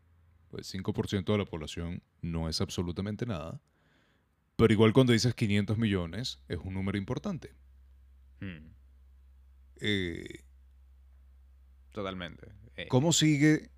[0.50, 3.62] Pues 5% de la población no es absolutamente nada.
[4.56, 7.56] Pero igual cuando dices 500 millones es un número importante.
[8.40, 8.74] Hmm,
[9.80, 10.44] eh,
[11.92, 12.48] totalmente.
[12.76, 13.70] Eh, ¿cómo sigue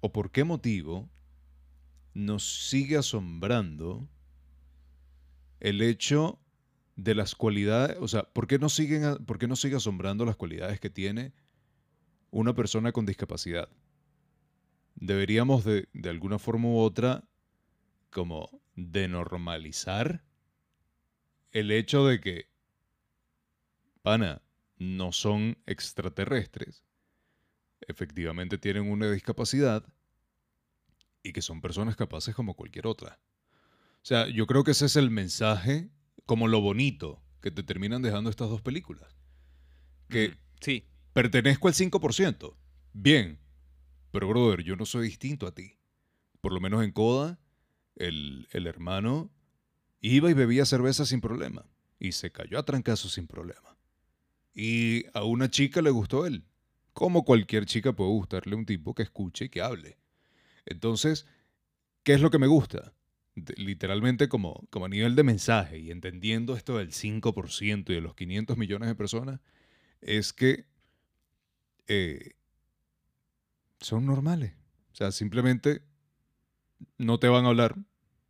[0.00, 1.08] o por qué motivo
[2.14, 4.08] nos sigue asombrando
[5.60, 6.40] el hecho
[6.96, 10.80] de las cualidades, o sea, ¿por qué, nos siguen, ¿por qué sigue asombrando las cualidades
[10.80, 11.32] que tiene
[12.30, 13.68] una persona con discapacidad?
[14.96, 17.28] Deberíamos de, de alguna forma u otra
[18.10, 20.24] como denormalizar
[21.52, 22.50] el hecho de que,
[24.02, 24.42] pana,
[24.76, 26.84] no son extraterrestres,
[27.86, 29.84] efectivamente tienen una discapacidad
[31.22, 33.20] y que son personas capaces como cualquier otra.
[34.02, 35.90] O sea, yo creo que ese es el mensaje,
[36.24, 39.16] como lo bonito que te terminan dejando estas dos películas.
[40.08, 42.56] Que sí, pertenezco al 5%.
[42.92, 43.38] Bien,
[44.10, 45.78] pero brother, yo no soy distinto a ti.
[46.40, 47.38] Por lo menos en Coda,
[47.96, 49.30] el, el hermano
[50.00, 51.66] iba y bebía cerveza sin problema.
[51.98, 53.76] Y se cayó a trancazos sin problema.
[54.54, 56.47] Y a una chica le gustó él.
[56.98, 59.98] Como cualquier chica puede gustarle un tipo que escuche y que hable.
[60.66, 61.26] Entonces,
[62.02, 62.92] ¿qué es lo que me gusta?
[63.56, 68.16] Literalmente como, como a nivel de mensaje y entendiendo esto del 5% y de los
[68.16, 69.38] 500 millones de personas,
[70.00, 70.66] es que
[71.86, 72.32] eh,
[73.78, 74.54] son normales.
[74.90, 75.82] O sea, simplemente
[76.96, 77.76] no te van a hablar,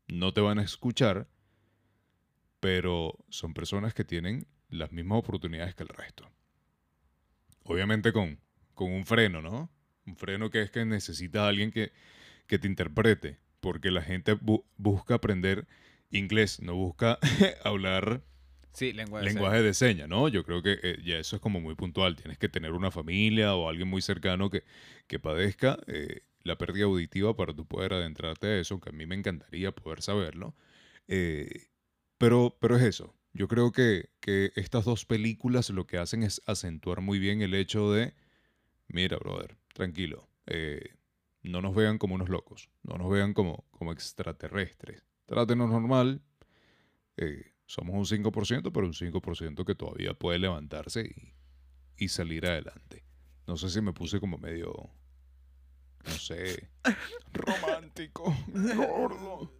[0.09, 1.26] no te van a escuchar,
[2.61, 6.31] pero son personas que tienen las mismas oportunidades que el resto.
[7.64, 8.46] Obviamente con,
[8.79, 9.69] con un freno, ¿no?
[10.07, 11.91] Un freno que es que necesitas a alguien que,
[12.47, 15.67] que te interprete, porque la gente bu- busca aprender
[16.12, 17.19] inglés, no busca
[17.64, 18.23] hablar
[18.73, 18.93] sí,
[19.27, 20.29] lenguaje de señas, ¿no?
[20.29, 22.14] Yo creo que eh, ya eso es como muy puntual.
[22.14, 24.62] Tienes que tener una familia o alguien muy cercano que,
[25.09, 29.07] que padezca eh, la pérdida auditiva para tú poder adentrarte a eso, que a mí
[29.07, 30.55] me encantaría poder saberlo.
[31.09, 31.67] Eh,
[32.17, 33.12] pero, pero es eso.
[33.33, 37.55] Yo creo que, que estas dos películas lo que hacen es acentuar muy bien el
[37.55, 38.14] hecho de,
[38.88, 40.94] mira, brother, tranquilo, eh,
[41.42, 45.05] no nos vean como unos locos, no nos vean como, como extraterrestres.
[45.27, 46.22] Trátenos normal,
[47.16, 53.05] eh, somos un 5%, pero un 5% que todavía puede levantarse y, y salir adelante.
[53.46, 54.72] No sé si me puse como medio,
[56.05, 56.68] no sé,
[57.33, 58.35] romántico,
[58.77, 59.53] gordo.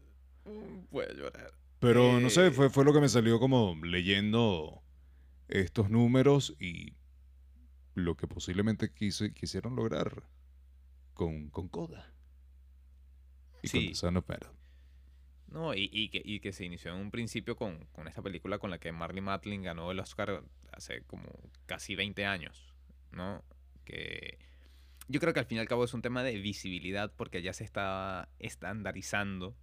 [0.91, 1.53] Puede llorar.
[1.81, 2.51] Pero no sé, Eh.
[2.51, 4.83] fue, fue lo que me salió como leyendo
[5.49, 6.95] estos números y
[7.99, 10.23] lo que posiblemente quise- quisieron lograr
[11.15, 12.13] con, con Coda.
[13.63, 13.81] Y con.
[13.87, 14.51] The Sound of Metal.
[15.49, 18.59] No, y, y que, y que se inició en un principio con, con esta película
[18.59, 21.25] con la que Marley Matlin ganó el Oscar hace como
[21.67, 22.75] casi 20 años,
[23.13, 23.43] ¿no?
[23.85, 24.39] Que
[25.09, 27.55] yo creo que al fin y al cabo es un tema de visibilidad porque ya
[27.55, 29.57] se está estandarizando.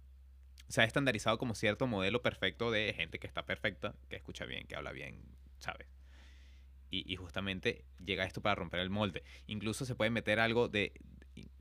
[0.68, 4.66] Se ha estandarizado como cierto modelo perfecto de gente que está perfecta, que escucha bien,
[4.66, 5.22] que habla bien,
[5.60, 5.86] ¿sabes?
[6.90, 9.24] Y, y justamente llega esto para romper el molde.
[9.46, 10.92] Incluso se puede meter algo de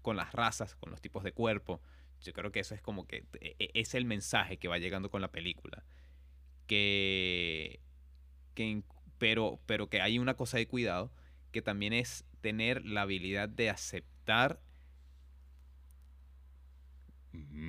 [0.01, 1.81] con las razas, con los tipos de cuerpo.
[2.21, 5.09] Yo creo que eso es como que e- e- es el mensaje que va llegando
[5.09, 5.83] con la película.
[6.67, 7.79] Que,
[8.53, 8.83] que
[9.17, 11.11] pero, pero que hay una cosa de cuidado
[11.51, 14.59] que también es tener la habilidad de aceptar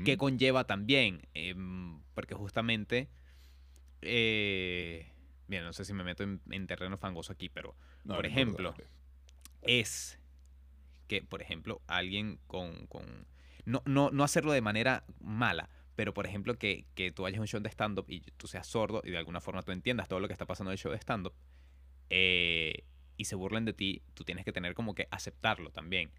[0.04, 3.08] que conlleva también, em, porque justamente,
[4.02, 5.10] eh,
[5.48, 8.28] bien, no sé si me meto en, en terreno fangoso aquí, pero No, por no
[8.28, 8.74] ejemplo,
[9.62, 10.18] es
[11.08, 12.86] que, por ejemplo, alguien con...
[12.86, 13.26] con
[13.64, 17.40] no, no, no hacerlo de manera mala, pero por ejemplo que, que tú vayas a
[17.40, 20.20] un show de stand-up y tú seas sordo y de alguna forma tú entiendas todo
[20.20, 21.34] lo que está pasando en el show de stand-up
[22.10, 22.84] eh,
[23.16, 26.12] y se burlen de ti, tú tienes que tener como que aceptarlo también.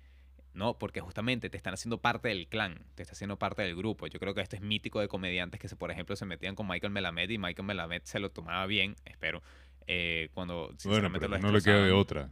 [0.58, 0.78] ¿No?
[0.78, 4.08] Porque justamente te están haciendo parte del clan, te está haciendo parte del grupo.
[4.08, 6.68] Yo creo que esto es mítico de comediantes que, se, por ejemplo, se metían con
[6.68, 9.42] Michael Melamed y Michael Melamed se lo tomaba bien, espero,
[9.86, 12.32] eh, cuando Bueno, pero lo no le queda de otra.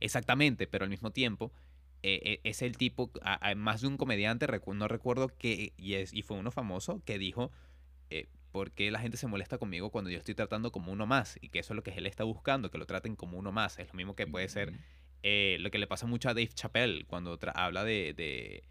[0.00, 1.52] Exactamente, pero al mismo tiempo
[2.02, 3.10] eh, eh, es el tipo,
[3.56, 7.18] más de un comediante, recu- no recuerdo que, y, es, y fue uno famoso, que
[7.18, 7.52] dijo,
[8.10, 11.38] eh, ¿por qué la gente se molesta conmigo cuando yo estoy tratando como uno más?
[11.40, 13.78] Y que eso es lo que él está buscando, que lo traten como uno más.
[13.78, 14.72] Es lo mismo que puede ser.
[15.22, 18.64] Eh, lo que le pasa mucho a Dave Chappelle cuando habla de, de,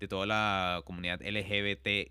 [0.00, 2.10] de toda la comunidad LGBTQ+,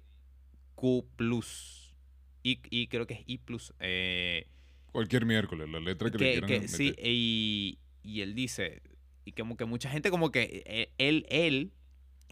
[2.45, 3.39] y, y creo que es I+,
[3.79, 4.47] eh,
[4.91, 8.81] Cualquier miércoles, la letra que, le quieran que sí, y, y él dice,
[9.25, 11.71] y como que mucha gente como que eh, él, él,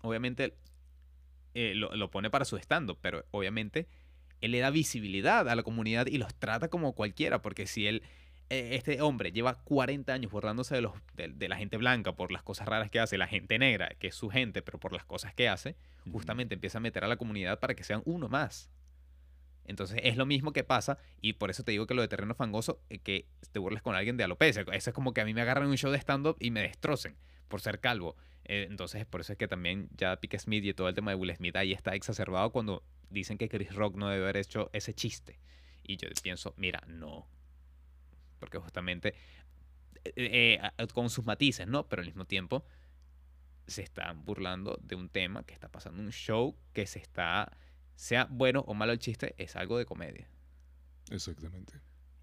[0.02, 0.54] obviamente,
[1.54, 3.88] eh, lo, lo pone para su stand pero obviamente
[4.42, 8.04] él le da visibilidad a la comunidad y los trata como cualquiera, porque si él,
[8.52, 12.44] este hombre lleva 40 años burlándose de, los, de, de la gente blanca por las
[12.44, 15.34] cosas raras que hace, la gente negra, que es su gente, pero por las cosas
[15.34, 15.76] que hace,
[16.12, 18.72] justamente empieza a meter a la comunidad para que sean uno más.
[19.66, 22.36] Entonces es lo mismo que pasa y por eso te digo que lo de terreno
[22.36, 24.66] fangoso, eh, que te burles con alguien de alopecia.
[24.74, 27.16] Eso es como que a mí me agarran un show de stand-up y me destrocen
[27.48, 28.16] por ser calvo.
[28.46, 31.16] Eh, entonces por eso es que también ya Pique Smith y todo el tema de
[31.16, 34.94] Will Smith ahí está exacerbado cuando dicen que Chris Rock no debe haber hecho ese
[34.94, 35.40] chiste.
[35.84, 37.28] Y yo pienso, mira, no.
[38.42, 39.14] Porque justamente
[40.04, 41.88] eh, eh, con sus matices, ¿no?
[41.88, 42.66] Pero al mismo tiempo
[43.68, 47.56] se están burlando de un tema que está pasando, un show que se está,
[47.96, 50.28] sea bueno o malo el chiste, es algo de comedia.
[51.12, 51.74] Exactamente.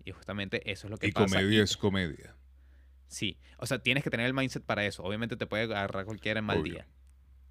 [0.04, 1.26] Y justamente eso es lo que Y pasa.
[1.36, 2.34] comedia y- es comedia.
[3.06, 5.02] Sí, o sea, tienes que tener el mindset para eso.
[5.04, 6.72] Obviamente te puede agarrar cualquiera en mal Obvio.
[6.74, 6.86] día.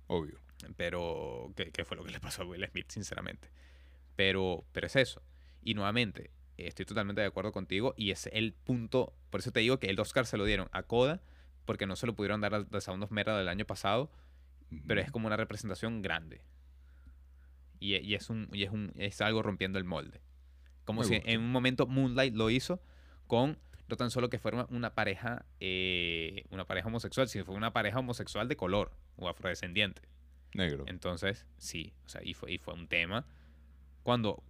[0.08, 0.40] Obvio.
[0.76, 3.50] Pero, ¿qué, qué fue lo que le pasó a Will Smith, sinceramente?
[4.16, 5.24] Pero, pero es eso.
[5.64, 9.80] Y nuevamente, estoy totalmente de acuerdo contigo y es el punto, por eso te digo
[9.80, 11.22] que el Oscar se lo dieron a Coda,
[11.66, 14.10] porque no se lo pudieron dar a The Sound of del año pasado,
[14.88, 16.42] pero es como una representación grande.
[17.80, 20.22] Y, y es, un, y es, un, es algo rompiendo el molde.
[20.86, 22.82] Como si en un momento Moonlight lo hizo
[23.28, 27.74] con no tan solo que fuera una pareja, eh, una pareja homosexual, sino fue una
[27.74, 30.02] pareja homosexual de color o afrodescendiente.
[30.54, 30.86] Negro.
[30.88, 33.26] Entonces, sí, o sea, y fue, y fue un tema.
[34.04, 34.44] Cuando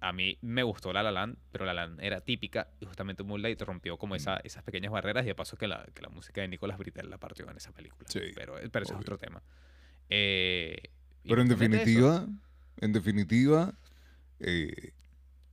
[0.00, 3.22] a mí me gustó La La Land, pero La La Land era típica y justamente
[3.24, 6.40] Moonlight rompió como esa- esas pequeñas barreras y de paso que la, que la música
[6.40, 8.08] de Nicolas Britell la partió en esa película.
[8.08, 9.42] Sí, pero, pero eso es otro tema.
[10.08, 10.90] Eh,
[11.24, 11.84] Pero en justamente eso.
[11.84, 12.26] definitiva,
[12.80, 13.74] en definitiva,
[14.40, 14.92] eh,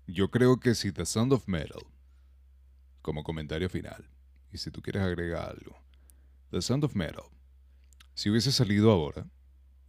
[0.07, 1.81] yo creo que si The Sound of Metal,
[3.01, 4.09] como comentario final,
[4.51, 5.77] y si tú quieres agregar algo,
[6.51, 7.23] The Sound of Metal,
[8.13, 9.27] si hubiese salido ahora,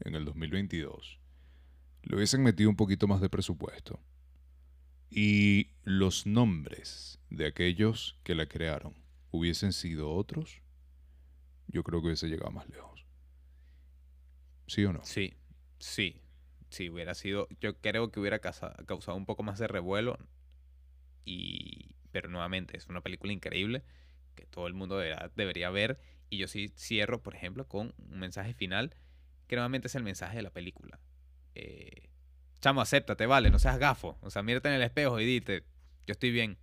[0.00, 1.20] en el 2022,
[2.02, 4.00] le hubiesen metido un poquito más de presupuesto
[5.10, 8.94] y los nombres de aquellos que la crearon
[9.30, 10.62] hubiesen sido otros,
[11.68, 13.06] yo creo que hubiese llegado más lejos.
[14.66, 15.00] ¿Sí o no?
[15.04, 15.34] Sí,
[15.78, 16.20] sí,
[16.70, 20.18] sí, hubiera sido, yo creo que hubiera causado un poco más de revuelo
[21.24, 23.84] y, pero nuevamente es una película increíble
[24.34, 26.00] que todo el mundo debería ver
[26.30, 28.94] y yo sí cierro, por ejemplo, con un mensaje final
[29.46, 31.00] que nuevamente es el mensaje de la película.
[31.54, 32.10] Eh,
[32.60, 35.64] chamo, acéptate, vale, no seas gafo, o sea, mírate en el espejo y dite,
[36.06, 36.58] yo estoy bien.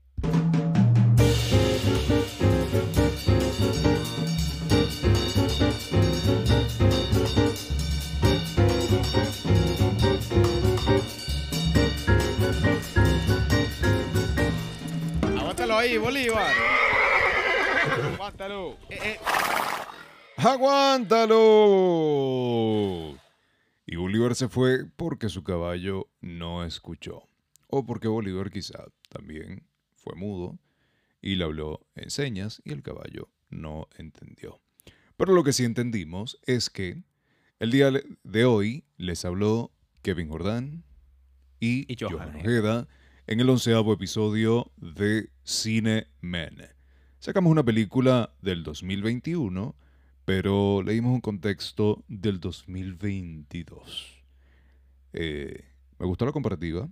[15.37, 16.53] Aguántalo ahí, Bolívar.
[18.13, 18.77] Aguántalo.
[18.89, 19.19] Eh, eh.
[20.37, 21.39] ¡Aguántalo!
[23.85, 27.27] Y Bolívar se fue porque su caballo no escuchó.
[27.67, 30.59] O porque Bolívar quizá también fue mudo
[31.21, 34.61] y le habló en señas y el caballo no entendió.
[35.17, 37.03] Pero lo que sí entendimos es que
[37.59, 37.91] el día
[38.23, 39.71] de hoy les habló
[40.01, 40.83] Kevin Jordán
[41.59, 42.39] y, Y Johan Johan Ojeda.
[42.39, 42.87] Ojeda
[43.27, 46.57] en el onceavo episodio de Cine Men.
[47.19, 49.75] Sacamos una película del 2021,
[50.25, 54.23] pero leímos un contexto del 2022.
[55.13, 55.65] Eh,
[55.99, 56.89] me gustó la comparativa.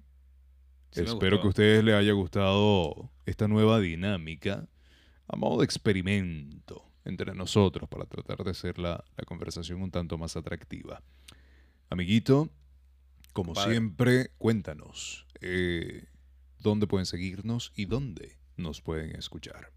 [0.91, 4.67] Sí Espero que a ustedes les haya gustado esta nueva dinámica
[5.27, 10.17] a modo de experimento entre nosotros para tratar de hacer la, la conversación un tanto
[10.17, 11.01] más atractiva.
[11.89, 12.49] Amiguito,
[13.33, 16.05] como siempre, cuéntanos eh,
[16.59, 19.71] dónde pueden seguirnos y dónde nos pueden escuchar.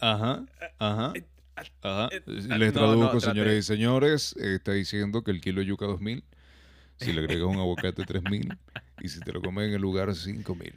[0.00, 0.44] Ajá,
[0.78, 1.12] ajá.
[1.82, 2.08] Ajá.
[2.26, 3.26] Les no, no, traduzco, trate.
[3.26, 4.36] señores y señores.
[4.40, 6.24] eh, Está diciendo que el kilo de yuca 2000,
[6.98, 8.56] si le agregas un aguacate 3000
[9.02, 10.72] y si te lo comes en el lugar 5000.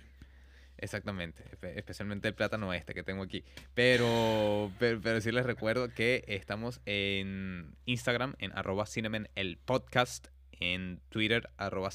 [0.77, 3.45] Exactamente, espe- especialmente el plátano este que tengo aquí.
[3.73, 10.27] Pero, pero, pero sí les recuerdo que estamos en Instagram, en arroba cinemen el podcast,
[10.51, 11.89] en Twitter, arroba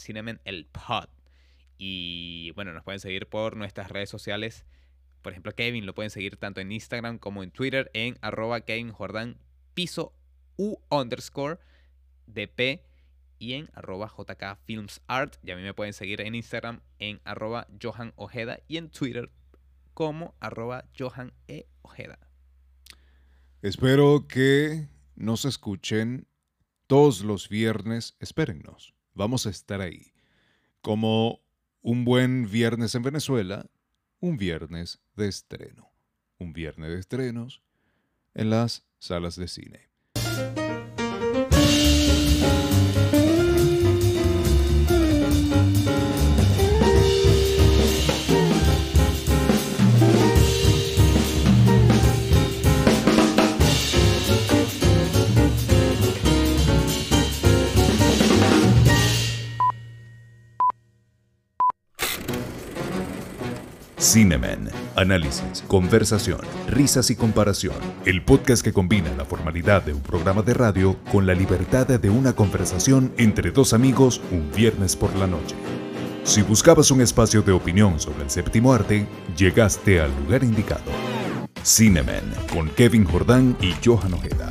[0.47, 1.09] el pod.
[1.77, 4.65] Y bueno, nos pueden seguir por nuestras redes sociales.
[5.29, 8.93] Por ejemplo, Kevin lo pueden seguir tanto en Instagram como en Twitter en arroba Kevin
[8.93, 9.37] Jordan
[9.75, 10.15] piso
[10.57, 11.59] u underscore
[12.27, 12.81] DP
[13.39, 15.37] y en arroba JK Films Art.
[15.43, 19.31] Y a mí me pueden seguir en Instagram en arroba Johan Ojeda y en Twitter
[19.93, 21.67] como arroba Johan E.
[21.83, 22.19] Ojeda.
[23.61, 26.27] Espero que nos escuchen
[26.87, 28.17] todos los viernes.
[28.19, 30.15] Espérennos, vamos a estar ahí.
[30.81, 31.43] Como
[31.83, 33.67] un buen viernes en Venezuela,
[34.21, 35.91] un viernes de estreno.
[36.39, 37.63] Un viernes de estrenos
[38.35, 39.88] en las salas de cine.
[64.09, 64.71] Cinemen.
[64.97, 67.75] Análisis, conversación, risas y comparación.
[68.07, 72.09] El podcast que combina la formalidad de un programa de radio con la libertad de
[72.09, 75.55] una conversación entre dos amigos un viernes por la noche.
[76.25, 79.07] Si buscabas un espacio de opinión sobre el séptimo arte,
[79.37, 80.91] llegaste al lugar indicado.
[81.63, 84.49] Cinemen con Kevin Jordán y Johan Ojeda.